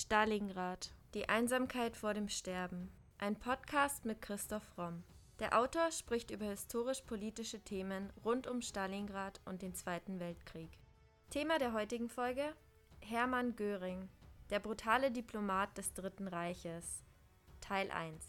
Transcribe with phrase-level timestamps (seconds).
[0.00, 0.92] Stalingrad.
[1.14, 2.88] Die Einsamkeit vor dem Sterben.
[3.18, 5.02] Ein Podcast mit Christoph Romm.
[5.40, 10.70] Der Autor spricht über historisch-politische Themen rund um Stalingrad und den Zweiten Weltkrieg.
[11.30, 12.54] Thema der heutigen Folge:
[13.00, 14.08] Hermann Göring,
[14.50, 17.02] der brutale Diplomat des Dritten Reiches.
[17.60, 18.24] Teil 1.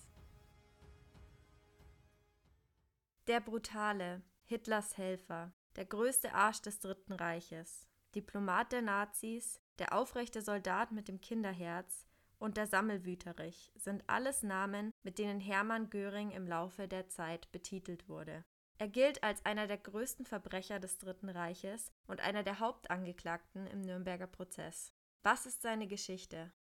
[3.27, 10.41] Der brutale, Hitlers Helfer, der größte Arsch des Dritten Reiches, Diplomat der Nazis, der aufrechte
[10.41, 12.05] Soldat mit dem Kinderherz
[12.37, 18.07] und der Sammelwüterich sind alles Namen, mit denen Hermann Göring im Laufe der Zeit betitelt
[18.07, 18.45] wurde.
[18.77, 23.81] Er gilt als einer der größten Verbrecher des Dritten Reiches und einer der Hauptangeklagten im
[23.81, 24.93] Nürnberger Prozess.
[25.21, 26.51] Was ist seine Geschichte?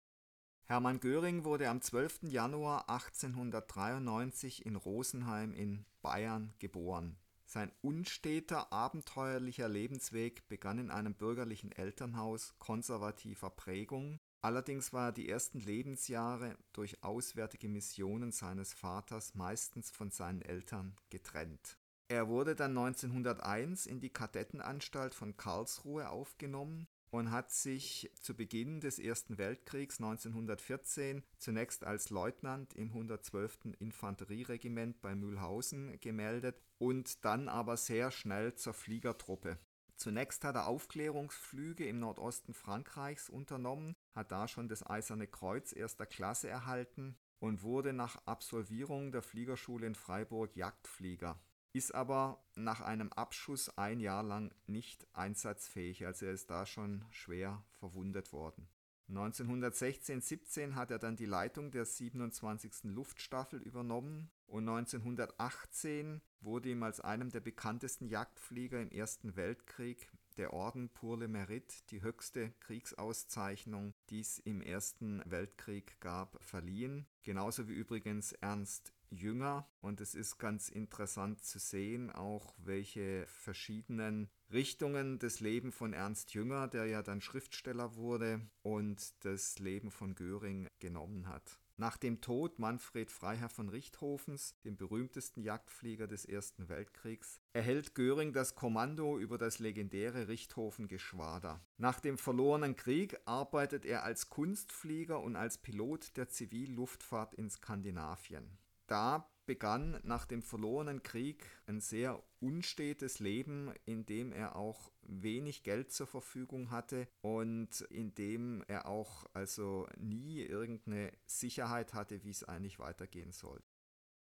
[0.64, 2.24] Hermann Göring wurde am 12.
[2.24, 7.16] Januar 1893 in Rosenheim in Bayern geboren.
[7.50, 14.20] Sein unsteter, abenteuerlicher Lebensweg begann in einem bürgerlichen Elternhaus konservativer Prägung.
[14.42, 20.94] Allerdings war er die ersten Lebensjahre durch auswärtige Missionen seines Vaters meistens von seinen Eltern
[21.08, 21.78] getrennt.
[22.08, 28.80] Er wurde dann 1901 in die Kadettenanstalt von Karlsruhe aufgenommen und hat sich zu Beginn
[28.80, 33.76] des Ersten Weltkriegs 1914 zunächst als Leutnant im 112.
[33.78, 39.58] Infanterieregiment bei Mühlhausen gemeldet und dann aber sehr schnell zur Fliegertruppe.
[39.96, 46.06] Zunächst hat er Aufklärungsflüge im Nordosten Frankreichs unternommen, hat da schon das Eiserne Kreuz erster
[46.06, 51.40] Klasse erhalten und wurde nach Absolvierung der Fliegerschule in Freiburg Jagdflieger
[51.72, 57.04] ist aber nach einem Abschuss ein Jahr lang nicht einsatzfähig, also er ist da schon
[57.10, 58.68] schwer verwundet worden.
[59.10, 62.84] 1916-17 hat er dann die Leitung der 27.
[62.84, 70.52] Luftstaffel übernommen und 1918 wurde ihm als einem der bekanntesten Jagdflieger im Ersten Weltkrieg der
[70.52, 77.06] Orden pour le Mérite, die höchste Kriegsauszeichnung, die es im Ersten Weltkrieg gab, verliehen.
[77.22, 79.68] Genauso wie übrigens Ernst Jünger.
[79.80, 86.32] Und es ist ganz interessant zu sehen, auch welche verschiedenen Richtungen das Leben von Ernst
[86.34, 91.58] Jünger, der ja dann Schriftsteller wurde, und das Leben von Göring genommen hat.
[91.80, 98.32] Nach dem Tod Manfred Freiherr von Richthofens, dem berühmtesten Jagdflieger des Ersten Weltkriegs, erhält Göring
[98.32, 101.60] das Kommando über das legendäre Richthofen-Geschwader.
[101.76, 108.58] Nach dem verlorenen Krieg arbeitet er als Kunstflieger und als Pilot der Zivilluftfahrt in Skandinavien.
[108.88, 115.62] Da begann nach dem verlorenen Krieg ein sehr unstetes Leben, in dem er auch wenig
[115.62, 122.30] Geld zur Verfügung hatte und in dem er auch also nie irgendeine Sicherheit hatte, wie
[122.30, 123.62] es eigentlich weitergehen soll.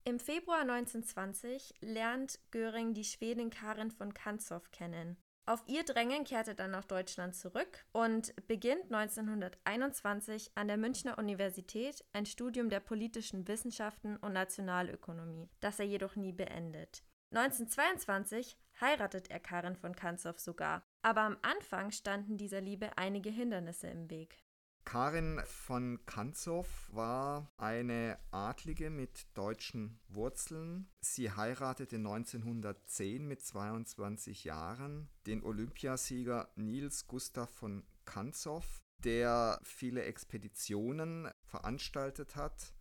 [0.04, 5.18] Im Februar 1920 lernt Göring die Schwedin Karin von Kantzow kennen.
[5.50, 11.18] Auf ihr Drängen kehrte er dann nach Deutschland zurück und beginnt 1921 an der Münchner
[11.18, 17.02] Universität ein Studium der politischen Wissenschaften und Nationalökonomie, das er jedoch nie beendet.
[17.32, 23.88] 1922 heiratet er Karin von Kantzow sogar, aber am Anfang standen dieser Liebe einige Hindernisse
[23.88, 24.44] im Weg.
[24.92, 30.90] Karin von Kantzow war eine Adlige mit deutschen Wurzeln.
[31.00, 38.66] Sie heiratete 1910 mit 22 Jahren den Olympiasieger Niels Gustav von Kantzow,
[39.04, 42.74] der viele Expeditionen veranstaltet hat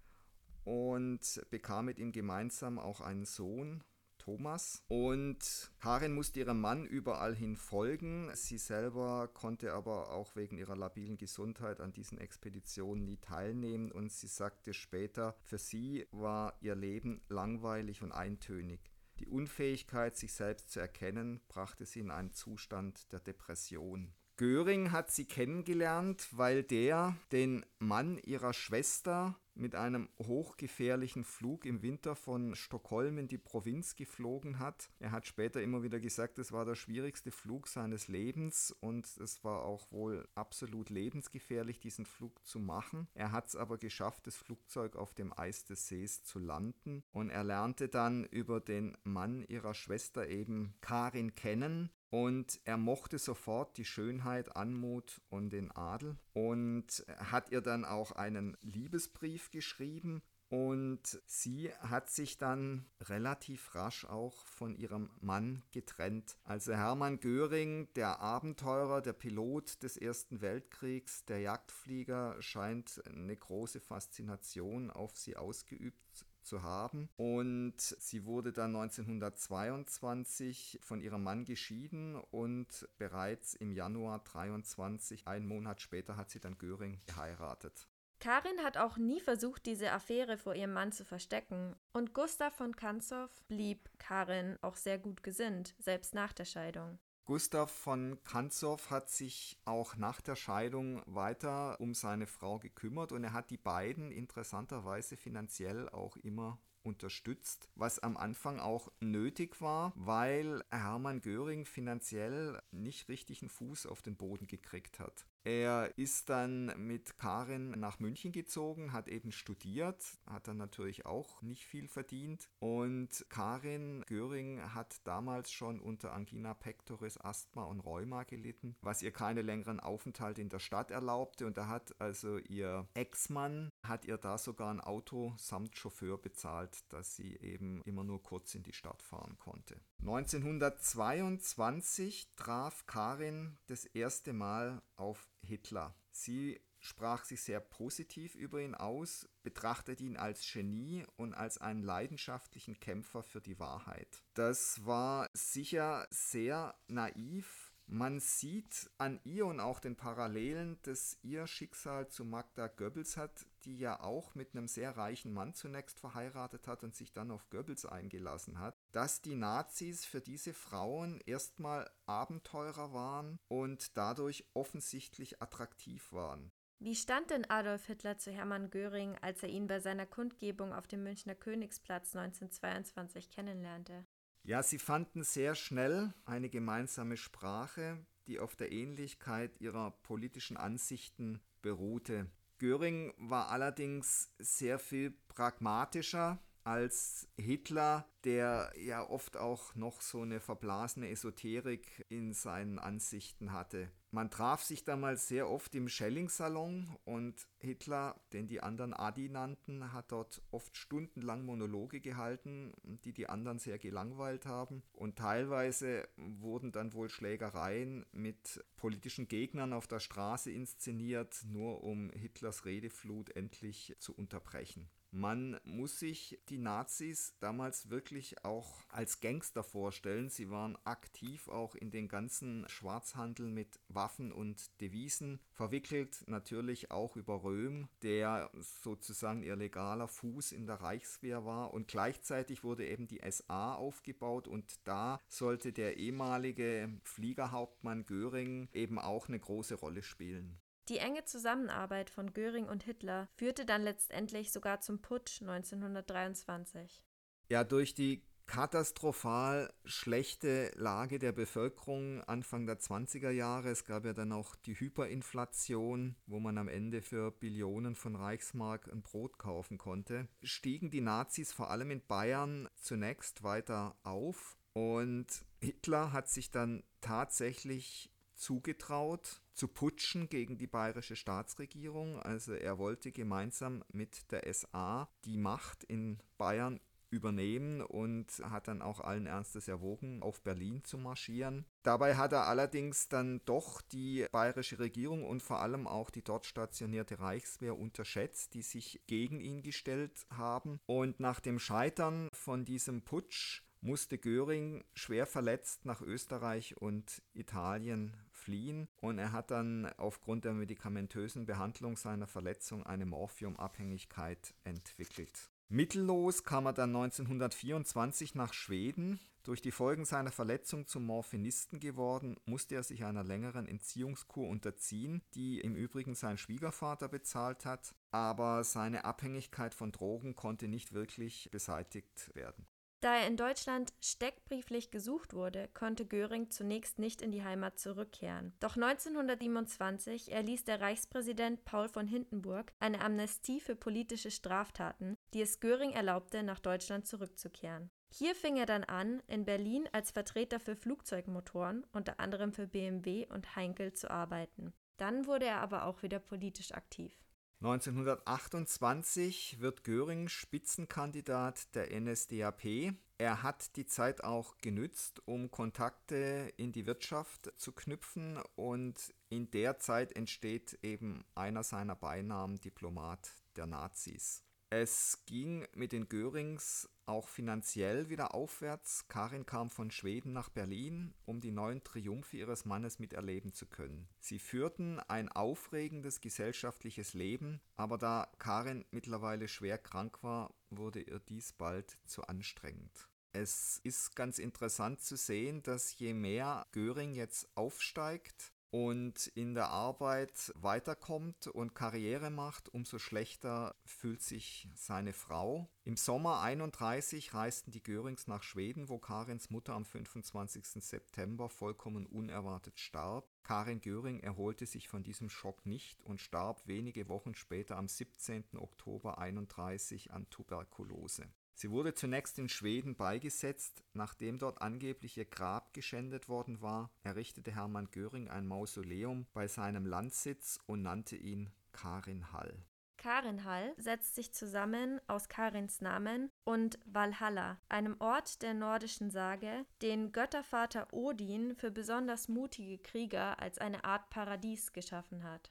[0.64, 3.84] und bekam mit ihm gemeinsam auch einen Sohn,
[4.28, 4.84] Thomas.
[4.89, 8.31] Und Karin musste ihrem Mann überall hin folgen.
[8.34, 13.91] Sie selber konnte aber auch wegen ihrer labilen Gesundheit an diesen Expeditionen nie teilnehmen.
[13.91, 18.93] Und sie sagte später, für sie war ihr Leben langweilig und eintönig.
[19.19, 24.12] Die Unfähigkeit, sich selbst zu erkennen, brachte sie in einen Zustand der Depression.
[24.37, 31.82] Göring hat sie kennengelernt, weil der den Mann ihrer Schwester mit einem hochgefährlichen Flug im
[31.82, 34.91] Winter von Stockholm in die Provinz geflogen hat.
[34.98, 39.44] Er hat später immer wieder gesagt, es war der schwierigste Flug seines Lebens und es
[39.44, 43.09] war auch wohl absolut lebensgefährlich, diesen Flug zu machen.
[43.15, 47.30] Er hat es aber geschafft, das Flugzeug auf dem Eis des Sees zu landen und
[47.30, 53.77] er lernte dann über den Mann ihrer Schwester eben Karin kennen und er mochte sofort
[53.77, 61.21] die Schönheit, Anmut und den Adel und hat ihr dann auch einen Liebesbrief geschrieben und
[61.27, 66.39] sie hat sich dann relativ rasch auch von ihrem Mann getrennt.
[66.43, 73.81] Also Hermann Göring, der Abenteurer, der Pilot des Ersten Weltkriegs, der Jagdflieger, scheint eine große
[73.81, 77.09] Faszination auf sie ausgeübt zu haben.
[77.16, 85.47] Und sie wurde dann 1922 von ihrem Mann geschieden und bereits im Januar 23, einen
[85.47, 87.86] Monat später, hat sie dann Göring geheiratet.
[88.21, 91.77] Karin hat auch nie versucht, diese Affäre vor ihrem Mann zu verstecken.
[91.92, 96.98] Und Gustav von Kanzow blieb Karin auch sehr gut gesinnt, selbst nach der Scheidung.
[97.28, 103.22] Gustav von Kanzow hat sich auch nach der Scheidung weiter um seine Frau gekümmert und
[103.22, 109.92] er hat die beiden interessanterweise finanziell auch immer unterstützt, was am Anfang auch nötig war,
[109.94, 115.26] weil Hermann Göring finanziell nicht richtig einen Fuß auf den Boden gekriegt hat.
[115.44, 121.40] Er ist dann mit Karin nach München gezogen, hat eben studiert, hat dann natürlich auch
[121.40, 122.50] nicht viel verdient.
[122.58, 129.10] Und Karin Göring hat damals schon unter Angina pectoris, Asthma und Rheuma gelitten, was ihr
[129.10, 131.46] keine längeren Aufenthalte in der Stadt erlaubte.
[131.46, 136.84] Und da hat also ihr Ex-Mann, hat ihr da sogar ein Auto samt Chauffeur bezahlt,
[136.92, 139.80] dass sie eben immer nur kurz in die Stadt fahren konnte.
[140.00, 145.94] 1922 traf Karin das erste Mal auf Hitler.
[146.10, 151.82] Sie sprach sich sehr positiv über ihn aus, betrachtet ihn als Genie und als einen
[151.82, 154.22] leidenschaftlichen Kämpfer für die Wahrheit.
[154.34, 161.46] Das war sicher sehr naiv man sieht an ihr und auch den Parallelen, dass ihr
[161.46, 166.66] Schicksal zu Magda Goebbels hat, die ja auch mit einem sehr reichen Mann zunächst verheiratet
[166.66, 171.91] hat und sich dann auf Goebbels eingelassen hat, dass die Nazis für diese Frauen erstmal
[172.06, 176.50] Abenteurer waren und dadurch offensichtlich attraktiv waren.
[176.78, 180.86] Wie stand denn Adolf Hitler zu Hermann Göring, als er ihn bei seiner Kundgebung auf
[180.86, 184.06] dem Münchner Königsplatz 1922 kennenlernte?
[184.44, 187.98] Ja, sie fanden sehr schnell eine gemeinsame Sprache,
[188.28, 192.30] die auf der Ähnlichkeit ihrer politischen Ansichten beruhte.
[192.59, 200.38] Göring war allerdings sehr viel pragmatischer als Hitler, der ja oft auch noch so eine
[200.38, 203.91] verblasene Esoterik in seinen Ansichten hatte.
[204.10, 209.94] Man traf sich damals sehr oft im Schelling-Salon und Hitler, den die anderen Adi nannten,
[209.94, 214.82] hat dort oft stundenlang Monologe gehalten, die die anderen sehr gelangweilt haben.
[214.92, 222.10] Und teilweise wurden dann wohl Schlägereien mit politischen Gegnern auf der Straße inszeniert, nur um
[222.10, 224.91] Hitlers Redeflut endlich zu unterbrechen.
[225.10, 230.28] Man muss sich die Nazis damals wirklich auch als Gangster vorstellen.
[230.28, 237.16] Sie waren aktiv auch in den ganzen Schwarzhandel mit Waffen und Devisen verwickelt, natürlich auch
[237.16, 238.51] über Röhm, der
[238.83, 241.72] sozusagen ihr legaler Fuß in der Reichswehr war.
[241.72, 248.99] Und gleichzeitig wurde eben die SA aufgebaut und da sollte der ehemalige Fliegerhauptmann Göring eben
[248.99, 250.60] auch eine große Rolle spielen.
[250.88, 257.02] Die enge Zusammenarbeit von Göring und Hitler führte dann letztendlich sogar zum Putsch 1923.
[257.50, 263.68] Ja, durch die katastrophal schlechte Lage der Bevölkerung Anfang der 20er Jahre.
[263.68, 268.90] Es gab ja dann auch die Hyperinflation, wo man am Ende für Billionen von Reichsmark
[268.90, 270.28] ein Brot kaufen konnte.
[270.42, 275.26] Stiegen die Nazis vor allem in Bayern zunächst weiter auf und
[275.61, 282.20] Hitler hat sich dann tatsächlich zugetraut, zu putschen gegen die bayerische Staatsregierung.
[282.20, 286.80] Also er wollte gemeinsam mit der SA die Macht in Bayern
[287.11, 291.64] übernehmen und hat dann auch allen Ernstes erwogen, auf Berlin zu marschieren.
[291.82, 296.47] Dabei hat er allerdings dann doch die bayerische Regierung und vor allem auch die dort
[296.47, 300.80] stationierte Reichswehr unterschätzt, die sich gegen ihn gestellt haben.
[300.87, 308.16] Und nach dem Scheitern von diesem Putsch musste Göring schwer verletzt nach Österreich und Italien
[308.49, 315.50] fliehen und er hat dann aufgrund der medikamentösen Behandlung seiner Verletzung eine Morphiumabhängigkeit entwickelt.
[315.69, 319.21] Mittellos kam er dann 1924 nach Schweden.
[319.43, 325.21] Durch die Folgen seiner Verletzung zum Morphinisten geworden, musste er sich einer längeren Entziehungskur unterziehen,
[325.35, 331.50] die im Übrigen sein Schwiegervater bezahlt hat, aber seine Abhängigkeit von Drogen konnte nicht wirklich
[331.52, 332.67] beseitigt werden.
[333.00, 338.52] Da er in Deutschland steckbrieflich gesucht wurde, konnte Göring zunächst nicht in die Heimat zurückkehren.
[338.59, 345.61] Doch 1927 erließ der Reichspräsident Paul von Hindenburg eine Amnestie für politische Straftaten, die es
[345.61, 347.90] Göring erlaubte, nach Deutschland zurückzukehren.
[348.11, 353.28] Hier fing er dann an, in Berlin als Vertreter für Flugzeugmotoren, unter anderem für BMW
[353.28, 354.73] und Heinkel, zu arbeiten.
[354.97, 357.12] Dann wurde er aber auch wieder politisch aktiv.
[357.61, 362.95] 1928 wird Göring Spitzenkandidat der NSDAP.
[363.19, 369.50] Er hat die Zeit auch genützt, um Kontakte in die Wirtschaft zu knüpfen und in
[369.50, 374.45] der Zeit entsteht eben einer seiner Beinamen Diplomat der Nazis.
[374.71, 379.09] Es ging mit den Görings auch finanziell wieder aufwärts.
[379.09, 384.09] Karin kam von Schweden nach Berlin, um die neuen Triumphe ihres Mannes miterleben zu können.
[384.21, 391.19] Sie führten ein aufregendes gesellschaftliches Leben, aber da Karin mittlerweile schwer krank war, wurde ihr
[391.19, 393.09] dies bald zu anstrengend.
[393.33, 399.71] Es ist ganz interessant zu sehen, dass je mehr Göring jetzt aufsteigt, und in der
[399.71, 405.69] Arbeit weiterkommt und Karriere macht, umso schlechter fühlt sich seine Frau.
[405.85, 410.85] Im Sommer 31 reisten die Görings nach Schweden, wo Karins Mutter am 25.
[410.85, 413.27] September vollkommen unerwartet starb.
[413.43, 418.45] Karin Göring erholte sich von diesem Schock nicht und starb wenige Wochen später am 17.
[418.59, 421.25] Oktober 31 an Tuberkulose.
[421.61, 427.53] Sie wurde zunächst in Schweden beigesetzt, nachdem dort angeblich ihr Grab geschändet worden war, errichtete
[427.53, 432.62] Hermann Göring ein Mausoleum bei seinem Landsitz und nannte ihn Karin Hall.
[432.97, 439.67] Karin Hall setzt sich zusammen aus Karins Namen und Valhalla, einem Ort der nordischen Sage,
[439.83, 445.50] den Göttervater Odin für besonders mutige Krieger als eine Art Paradies geschaffen hat.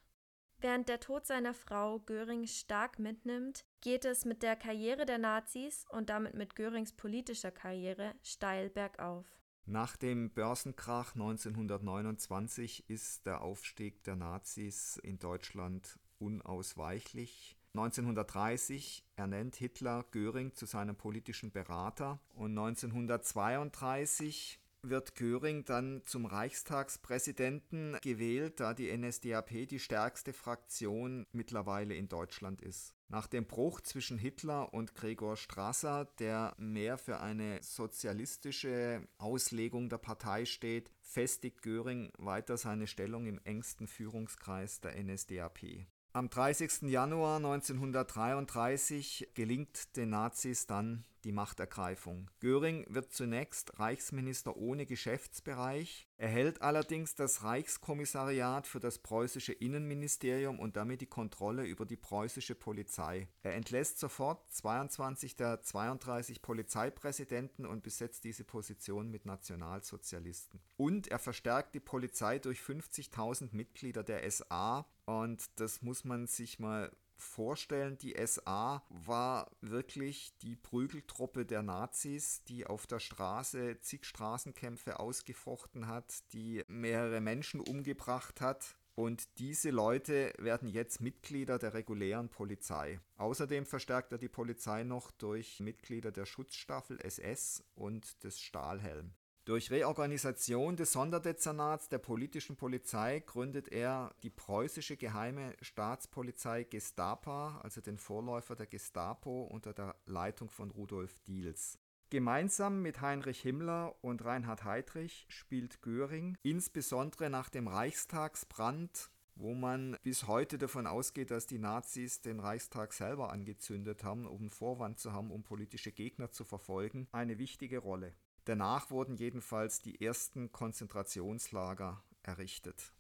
[0.59, 5.85] Während der Tod seiner Frau Göring stark mitnimmt, geht es mit der Karriere der Nazis
[5.89, 9.27] und damit mit Görings politischer Karriere steil bergauf.
[9.65, 17.55] Nach dem Börsenkrach 1929 ist der Aufstieg der Nazis in Deutschland unausweichlich.
[17.75, 27.97] 1930 ernennt Hitler Göring zu seinem politischen Berater und 1932 wird Göring dann zum Reichstagspräsidenten
[28.01, 32.93] gewählt, da die NSDAP die stärkste Fraktion mittlerweile in Deutschland ist.
[33.09, 39.97] Nach dem Bruch zwischen Hitler und Gregor Strasser, der mehr für eine sozialistische Auslegung der
[39.97, 45.87] Partei steht, festigt Göring weiter seine Stellung im engsten Führungskreis der NSDAP.
[46.17, 46.89] Am 30.
[46.89, 52.31] Januar 1933 gelingt den Nazis dann die Machtergreifung.
[52.39, 60.75] Göring wird zunächst Reichsminister ohne Geschäftsbereich, erhält allerdings das Reichskommissariat für das preußische Innenministerium und
[60.75, 63.27] damit die Kontrolle über die preußische Polizei.
[63.43, 70.59] Er entlässt sofort 22 der 32 Polizeipräsidenten und besetzt diese Position mit Nationalsozialisten.
[70.75, 76.59] Und er verstärkt die Polizei durch 50.000 Mitglieder der SA und das muss man sich
[76.59, 84.05] mal vorstellen, die SA war wirklich die Prügeltruppe der Nazis, die auf der Straße zig
[84.05, 88.77] Straßenkämpfe ausgefochten hat, die mehrere Menschen umgebracht hat.
[88.95, 92.99] Und diese Leute werden jetzt Mitglieder der regulären Polizei.
[93.17, 99.13] Außerdem verstärkt er die Polizei noch durch Mitglieder der Schutzstaffel SS und des Stahlhelm.
[99.47, 107.79] Durch Reorganisation des Sonderdezernats der politischen Polizei gründet er die preußische geheime Staatspolizei Gestapa, also
[107.79, 111.79] den Vorläufer der Gestapo unter der Leitung von Rudolf Diels.
[112.09, 119.95] Gemeinsam mit Heinrich Himmler und Reinhard Heydrich spielt Göring, insbesondere nach dem Reichstagsbrand, wo man
[120.03, 124.99] bis heute davon ausgeht, dass die Nazis den Reichstag selber angezündet haben, um einen Vorwand
[124.99, 128.13] zu haben, um politische Gegner zu verfolgen, eine wichtige Rolle.
[128.47, 132.93] Danach wurden jedenfalls die ersten Konzentrationslager errichtet.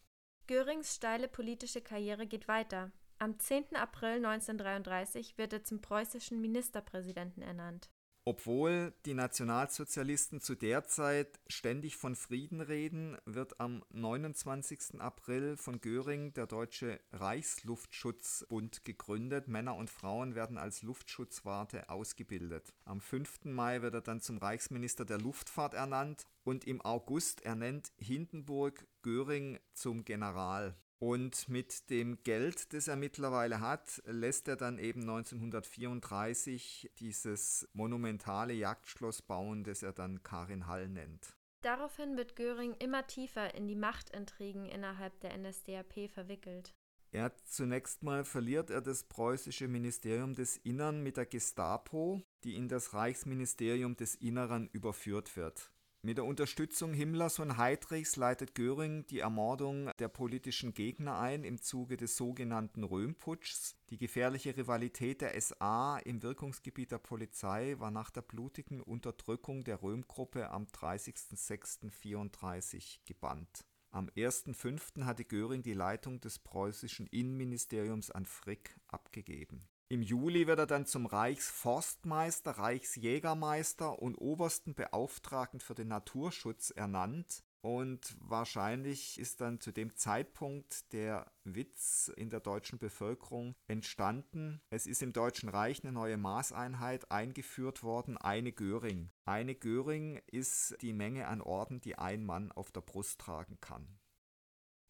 [0.45, 2.91] Görings steile politische Karriere geht weiter.
[3.17, 3.77] Am 10.
[3.77, 7.89] April 1933 wird er zum preußischen Ministerpräsidenten ernannt.
[8.27, 14.99] Obwohl die Nationalsozialisten zu der Zeit ständig von Frieden reden, wird am 29.
[14.99, 19.47] April von Göring der Deutsche Reichsluftschutzbund gegründet.
[19.47, 22.73] Männer und Frauen werden als Luftschutzwarte ausgebildet.
[22.83, 23.45] Am 5.
[23.45, 29.57] Mai wird er dann zum Reichsminister der Luftfahrt ernannt und im August ernennt Hindenburg Göring
[29.71, 30.75] zum General.
[30.99, 38.53] Und mit dem Geld, das er mittlerweile hat, lässt er dann eben 1934 dieses monumentale
[38.53, 41.35] Jagdschloss bauen, das er dann Karin Hall nennt.
[41.61, 46.73] Daraufhin wird Göring immer tiefer in die Machtintrigen innerhalb der NSDAP verwickelt.
[47.11, 52.67] Er zunächst mal verliert er das preußische Ministerium des Innern mit der Gestapo, die in
[52.67, 55.71] das Reichsministerium des Inneren überführt wird.
[56.07, 61.61] Mit der Unterstützung Himmlers und Heydrichs leitet Göring die Ermordung der politischen Gegner ein im
[61.61, 63.75] Zuge des sogenannten Röhmputschs.
[63.89, 69.83] Die gefährliche Rivalität der SA im Wirkungsgebiet der Polizei war nach der blutigen Unterdrückung der
[69.83, 73.65] Röhmgruppe am 30.06.34 gebannt.
[73.89, 75.03] Am 1.05.
[75.03, 80.85] hatte Göring die Leitung des preußischen Innenministeriums an Frick abgegeben im Juli wird er dann
[80.85, 87.43] zum Reichsforstmeister, Reichsjägermeister und obersten Beauftragten für den Naturschutz ernannt.
[87.61, 94.61] Und wahrscheinlich ist dann zu dem Zeitpunkt der Witz in der deutschen Bevölkerung entstanden.
[94.69, 99.09] Es ist im Deutschen Reich eine neue Maßeinheit eingeführt worden, eine Göring.
[99.25, 103.99] Eine Göring ist die Menge an Orden, die ein Mann auf der Brust tragen kann.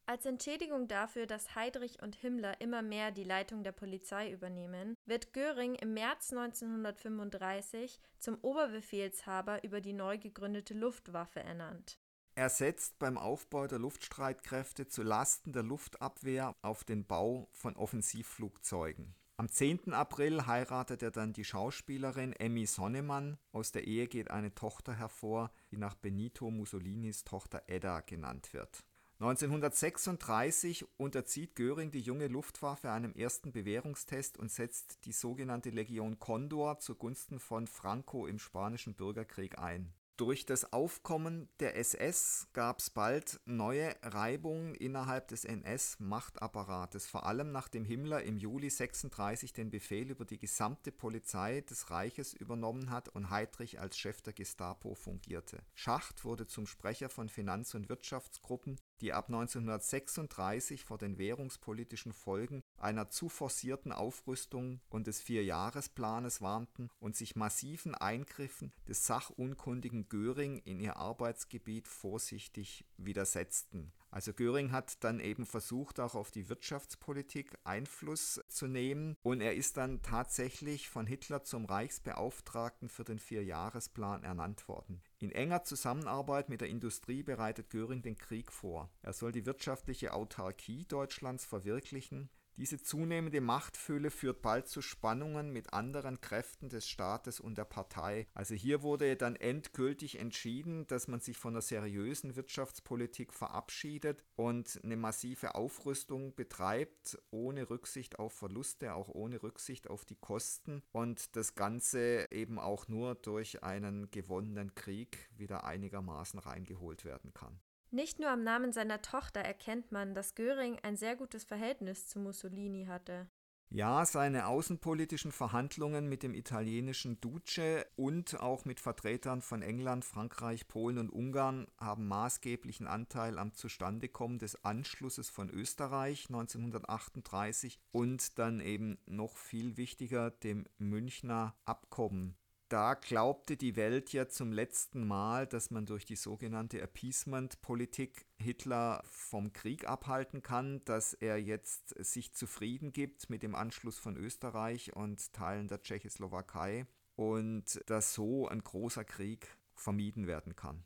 [0.10, 5.34] Als Entschädigung dafür, dass Heydrich und Himmler immer mehr die Leitung der Polizei übernehmen, wird
[5.34, 12.00] Göring im März 1935 zum Oberbefehlshaber über die neu gegründete Luftwaffe ernannt.
[12.36, 19.14] Er setzt beim Aufbau der Luftstreitkräfte zu Lasten der Luftabwehr auf den Bau von Offensivflugzeugen.
[19.36, 19.92] Am 10.
[19.92, 23.38] April heiratet er dann die Schauspielerin Emmy Sonnemann.
[23.52, 28.86] Aus der Ehe geht eine Tochter hervor, die nach Benito Mussolinis Tochter Edda genannt wird.
[29.20, 36.78] 1936 unterzieht Göring die junge Luftwaffe einem ersten Bewährungstest und setzt die sogenannte Legion Condor
[36.78, 39.92] zugunsten von Franco im Spanischen Bürgerkrieg ein.
[40.18, 47.52] Durch das Aufkommen der SS gab es bald neue Reibungen innerhalb des NS-Machtapparates, vor allem
[47.52, 53.10] nachdem Himmler im Juli 36 den Befehl über die gesamte Polizei des Reiches übernommen hat
[53.10, 55.62] und Heydrich als Chef der Gestapo fungierte.
[55.76, 62.62] Schacht wurde zum Sprecher von Finanz- und Wirtschaftsgruppen die ab 1936 vor den währungspolitischen Folgen
[62.78, 70.58] einer zu forcierten Aufrüstung und des Vierjahresplanes warnten und sich massiven Eingriffen des sachunkundigen Göring
[70.60, 77.58] in ihr Arbeitsgebiet vorsichtig widersetzten also Göring hat dann eben versucht, auch auf die Wirtschaftspolitik
[77.64, 84.24] Einfluss zu nehmen und er ist dann tatsächlich von Hitler zum Reichsbeauftragten für den Vierjahresplan
[84.24, 85.02] ernannt worden.
[85.20, 88.90] In enger Zusammenarbeit mit der Industrie bereitet Göring den Krieg vor.
[89.02, 95.74] Er soll die wirtschaftliche Autarkie Deutschlands verwirklichen, diese zunehmende Machtfülle führt bald zu Spannungen mit
[95.74, 98.28] anderen Kräften des Staates und der Partei.
[98.34, 104.80] Also hier wurde dann endgültig entschieden, dass man sich von einer seriösen Wirtschaftspolitik verabschiedet und
[104.84, 111.36] eine massive Aufrüstung betreibt, ohne Rücksicht auf Verluste, auch ohne Rücksicht auf die Kosten und
[111.36, 117.60] das Ganze eben auch nur durch einen gewonnenen Krieg wieder einigermaßen reingeholt werden kann.
[117.90, 122.20] Nicht nur am Namen seiner Tochter erkennt man, dass Göring ein sehr gutes Verhältnis zu
[122.20, 123.28] Mussolini hatte.
[123.70, 130.70] Ja, seine außenpolitischen Verhandlungen mit dem italienischen Duce und auch mit Vertretern von England, Frankreich,
[130.70, 138.62] Polen und Ungarn haben maßgeblichen Anteil am Zustandekommen des Anschlusses von Österreich 1938 und dann
[138.62, 142.38] eben noch viel wichtiger dem Münchner Abkommen
[142.70, 149.04] da glaubte die Welt ja zum letzten Mal, dass man durch die sogenannte Appeasement-Politik Hitler
[149.06, 154.96] vom Krieg abhalten kann, dass er jetzt sich zufrieden gibt mit dem Anschluss von Österreich
[154.96, 160.84] und Teilen der Tschechoslowakei und dass so ein großer Krieg vermieden werden kann.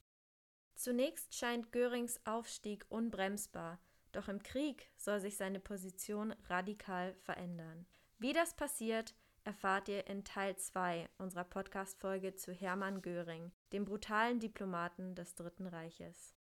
[0.75, 3.79] Zunächst scheint Görings Aufstieg unbremsbar,
[4.11, 7.85] doch im Krieg soll sich seine Position radikal verändern.
[8.17, 14.39] Wie das passiert, erfahrt ihr in Teil 2 unserer Podcast-Folge zu Hermann Göring, dem brutalen
[14.39, 16.36] Diplomaten des Dritten Reiches.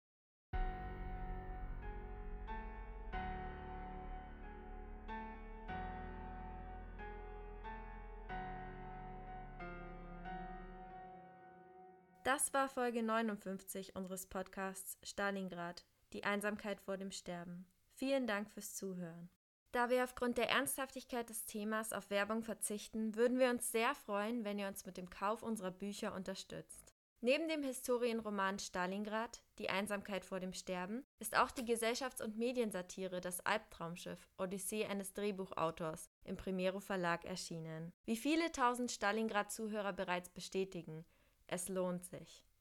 [12.24, 17.66] Das war Folge 59 unseres Podcasts Stalingrad, die Einsamkeit vor dem Sterben.
[17.94, 19.30] Vielen Dank fürs Zuhören.
[19.78, 24.44] Da wir aufgrund der Ernsthaftigkeit des Themas auf Werbung verzichten, würden wir uns sehr freuen,
[24.44, 26.96] wenn ihr uns mit dem Kauf unserer Bücher unterstützt.
[27.22, 33.22] Neben dem Historienroman Stalingrad, Die Einsamkeit vor dem Sterben, ist auch die Gesellschafts- und Mediensatire
[33.22, 37.94] Das Albtraumschiff, Odyssee eines Drehbuchautors im Primero Verlag erschienen.
[38.06, 41.06] Wie viele tausend Stalingrad-Zuhörer bereits bestätigen,
[41.46, 42.47] es lohnt sich.